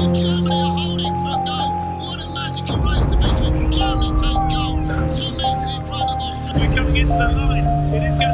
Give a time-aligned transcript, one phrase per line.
[0.00, 0.08] We're
[6.74, 7.66] coming into that line.
[7.92, 8.29] It is going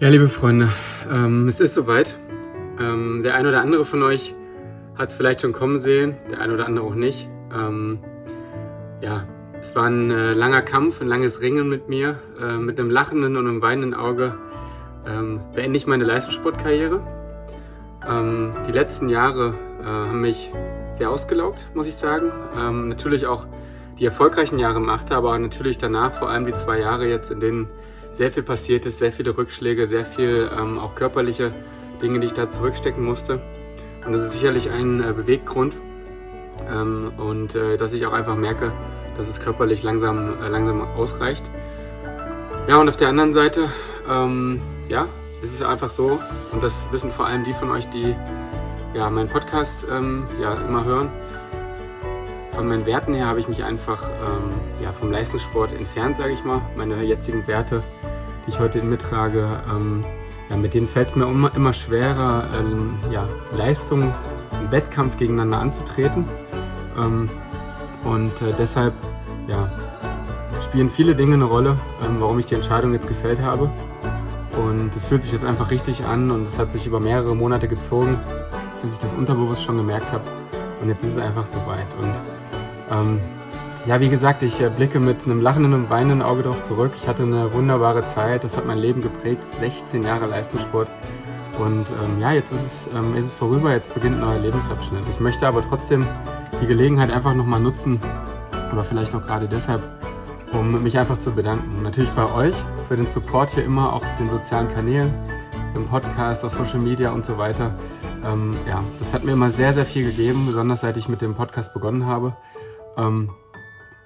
[0.00, 0.68] Ja, liebe Freunde,
[1.10, 2.16] ähm, es ist soweit.
[2.78, 4.32] Ähm, der ein oder andere von euch
[4.96, 7.28] hat es vielleicht schon kommen sehen, der ein oder andere auch nicht.
[7.52, 7.98] Ähm,
[9.00, 9.26] ja,
[9.60, 12.20] es war ein äh, langer Kampf, ein langes Ringen mit mir.
[12.40, 14.34] Äh, mit einem lachenden und einem weinenden Auge
[15.04, 17.04] ähm, beende ich meine Leistungssportkarriere.
[18.08, 20.52] Ähm, die letzten Jahre äh, haben mich
[20.92, 22.30] sehr ausgelaugt, muss ich sagen.
[22.56, 23.46] Ähm, natürlich auch
[23.98, 27.40] die erfolgreichen Jahre im Achter, aber natürlich danach vor allem die zwei Jahre jetzt, in
[27.40, 27.68] denen
[28.10, 31.52] sehr viel passiert ist, sehr viele Rückschläge, sehr viel ähm, auch körperliche
[32.02, 33.40] Dinge, die ich da zurückstecken musste.
[34.04, 35.76] Und das ist sicherlich ein äh, Beweggrund.
[36.70, 38.72] Ähm, und äh, dass ich auch einfach merke,
[39.16, 41.44] dass es körperlich langsam, äh, langsam ausreicht.
[42.66, 43.70] Ja, und auf der anderen Seite,
[44.08, 45.08] ähm, ja,
[45.42, 46.18] ist es einfach so,
[46.52, 48.14] und das wissen vor allem die von euch, die
[48.94, 51.10] ja, meinen Podcast ähm, ja, immer hören.
[52.58, 54.50] Von meinen Werten her habe ich mich einfach ähm,
[54.82, 56.60] ja, vom Leistungssport entfernt, sage ich mal.
[56.76, 57.84] Meine jetzigen Werte,
[58.44, 60.04] die ich heute mittrage, ähm,
[60.50, 64.12] ja, mit denen fällt es mir immer, immer schwerer, ähm, ja, Leistung
[64.60, 66.24] im Wettkampf gegeneinander anzutreten.
[66.98, 67.30] Ähm,
[68.02, 68.94] und äh, deshalb
[69.46, 69.70] ja,
[70.60, 73.70] spielen viele Dinge eine Rolle, ähm, warum ich die Entscheidung jetzt gefällt habe.
[74.56, 77.68] Und es fühlt sich jetzt einfach richtig an und es hat sich über mehrere Monate
[77.68, 78.18] gezogen,
[78.82, 80.24] bis ich das unterbewusst schon gemerkt habe.
[80.82, 81.86] Und jetzt ist es einfach soweit.
[82.00, 82.14] Und
[82.90, 83.20] ähm,
[83.86, 86.92] ja, wie gesagt, ich äh, blicke mit einem lachenden und weinenden Auge darauf zurück.
[86.96, 90.90] Ich hatte eine wunderbare Zeit, das hat mein Leben geprägt, 16 Jahre Leistungssport.
[91.58, 95.02] Und ähm, ja, jetzt ist es, ähm, ist es vorüber, jetzt beginnt ein neuer Lebensabschnitt.
[95.10, 96.06] Ich möchte aber trotzdem
[96.60, 98.00] die Gelegenheit einfach nochmal nutzen,
[98.72, 99.82] oder vielleicht auch gerade deshalb,
[100.52, 101.82] um mich einfach zu bedanken.
[101.82, 102.54] Natürlich bei euch
[102.86, 105.12] für den Support hier immer, auch den sozialen Kanälen,
[105.74, 107.74] im Podcast, auf Social Media und so weiter.
[108.24, 111.34] Ähm, ja, das hat mir immer sehr, sehr viel gegeben, besonders seit ich mit dem
[111.34, 112.34] Podcast begonnen habe.
[112.98, 113.30] Ähm,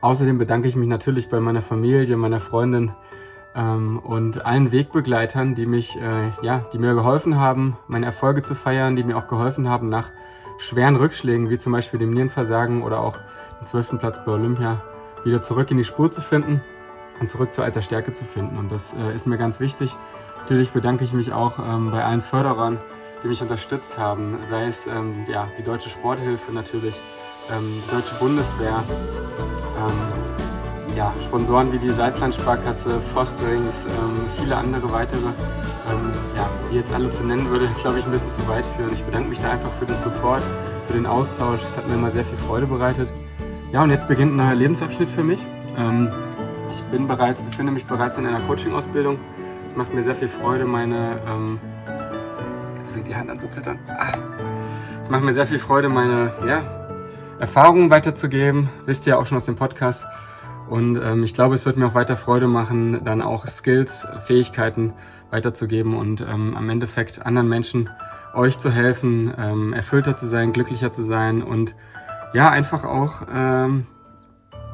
[0.00, 2.92] außerdem bedanke ich mich natürlich bei meiner Familie, meiner Freundin
[3.54, 8.54] ähm, und allen Wegbegleitern, die mich, äh, ja, die mir geholfen haben, meine Erfolge zu
[8.54, 10.10] feiern, die mir auch geholfen haben, nach
[10.58, 13.18] schweren Rückschlägen, wie zum Beispiel dem Nierenversagen oder auch
[13.60, 13.98] den 12.
[13.98, 14.82] Platz bei Olympia,
[15.24, 16.60] wieder zurück in die Spur zu finden
[17.20, 18.58] und zurück zur alter Stärke zu finden.
[18.58, 19.94] Und das äh, ist mir ganz wichtig.
[20.40, 22.78] Natürlich bedanke ich mich auch ähm, bei allen Förderern,
[23.22, 27.00] die mich unterstützt haben, sei es ähm, ja, die Deutsche Sporthilfe natürlich,
[27.50, 28.82] ähm, Deutsche Bundeswehr,
[29.78, 36.92] ähm, ja, Sponsoren wie die Salzland-Sparkasse, Fosterings, ähm, viele andere weitere, ähm, ja, die jetzt
[36.92, 38.92] alle zu nennen würde, glaube ich, ein bisschen zu weit führen.
[38.92, 40.42] Ich bedanke mich da einfach für den Support,
[40.86, 41.62] für den Austausch.
[41.62, 43.08] Es hat mir immer sehr viel Freude bereitet.
[43.72, 45.44] Ja, und jetzt beginnt ein neuer Lebensabschnitt für mich.
[45.76, 46.10] Ähm,
[46.70, 49.18] ich bin bereits, befinde mich bereits in einer Coaching-Ausbildung.
[49.68, 51.58] Es macht mir sehr viel Freude, meine ähm,
[52.76, 53.78] jetzt fängt die Hand an zu zittern.
[53.88, 54.12] Ah.
[55.02, 56.83] Es macht mir sehr viel Freude, meine ja,
[57.44, 58.70] Erfahrungen weiterzugeben.
[58.86, 60.06] Wisst ihr auch schon aus dem Podcast.
[60.70, 64.94] Und ähm, ich glaube, es wird mir auch weiter Freude machen, dann auch Skills, Fähigkeiten
[65.30, 67.90] weiterzugeben und ähm, am Endeffekt anderen Menschen,
[68.32, 71.76] euch zu helfen, ähm, erfüllter zu sein, glücklicher zu sein und
[72.32, 73.86] ja, einfach auch ähm,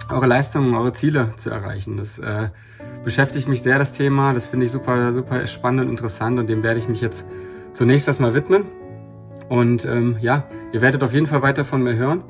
[0.09, 1.97] eure Leistungen, eure Ziele zu erreichen.
[1.97, 2.51] Das äh,
[3.03, 4.33] beschäftigt mich sehr, das Thema.
[4.33, 7.27] Das finde ich super, super spannend und interessant und dem werde ich mich jetzt
[7.73, 8.67] zunächst erstmal widmen.
[9.49, 12.23] Und ähm, ja, ihr werdet auf jeden Fall weiter von mir hören.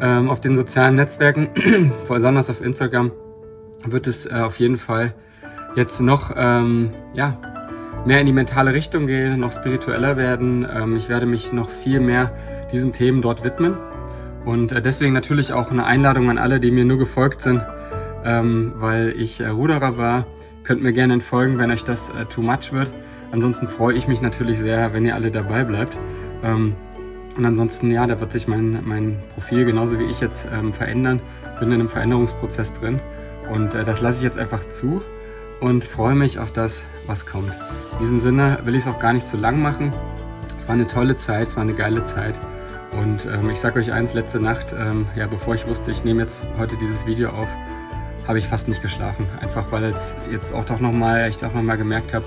[0.00, 1.50] Ähm, auf den sozialen Netzwerken,
[2.08, 3.12] besonders auf Instagram,
[3.86, 5.14] wird es äh, auf jeden Fall
[5.76, 7.38] jetzt noch ähm, ja,
[8.04, 10.66] mehr in die mentale Richtung gehen, noch spiritueller werden.
[10.72, 12.32] Ähm, ich werde mich noch viel mehr
[12.72, 13.76] diesen Themen dort widmen.
[14.44, 17.62] Und äh, deswegen natürlich auch eine Einladung an alle, die mir nur gefolgt sind,
[18.24, 20.26] ähm, weil ich äh, Ruderer war.
[20.64, 22.90] Könnt mir gerne entfolgen, wenn euch das äh, too much wird.
[23.32, 25.98] Ansonsten freue ich mich natürlich sehr, wenn ihr alle dabei bleibt.
[27.36, 31.20] Und ansonsten, ja, da wird sich mein, mein Profil genauso wie ich jetzt ähm, verändern.
[31.58, 33.00] Bin in einem Veränderungsprozess drin.
[33.52, 35.02] Und äh, das lasse ich jetzt einfach zu
[35.60, 37.58] und freue mich auf das, was kommt.
[37.92, 39.92] In diesem Sinne will ich es auch gar nicht zu lang machen.
[40.56, 42.40] Es war eine tolle Zeit, es war eine geile Zeit.
[42.92, 46.20] Und ähm, ich sage euch eins, letzte Nacht, ähm, ja, bevor ich wusste, ich nehme
[46.20, 47.48] jetzt heute dieses Video auf,
[48.28, 49.26] habe ich fast nicht geschlafen.
[49.40, 52.24] Einfach weil es jetzt auch doch nochmal, ich auch nochmal gemerkt habe,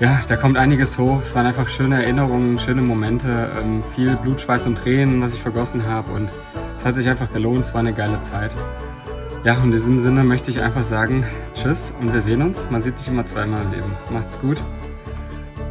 [0.00, 1.22] ja, da kommt einiges hoch.
[1.22, 5.40] Es waren einfach schöne Erinnerungen, schöne Momente, ähm, viel Blut, Schweiß und Tränen, was ich
[5.40, 6.12] vergossen habe.
[6.12, 6.30] Und
[6.76, 7.64] es hat sich einfach gelohnt.
[7.64, 8.54] Es war eine geile Zeit.
[9.44, 11.24] Ja, und in diesem Sinne möchte ich einfach sagen,
[11.54, 12.68] tschüss und wir sehen uns.
[12.70, 13.96] Man sieht sich immer zweimal im Leben.
[14.10, 14.62] Macht's gut.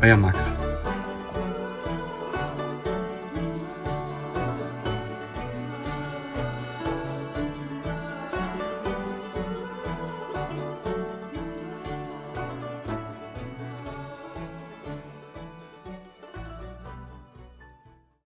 [0.02, 0.54] Euer Max.